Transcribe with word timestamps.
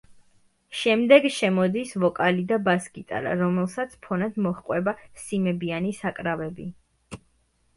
შემდეგ 0.83 1.25
შემოდის 1.33 1.91
ვოკალი 2.03 2.45
და 2.51 2.57
ბას-გიტარა, 2.69 3.35
რომელსაც 3.43 3.93
ფონად 4.07 4.41
მოჰყვება 4.47 4.95
სიმებიანი 5.27 5.93
საკრავები. 6.01 6.67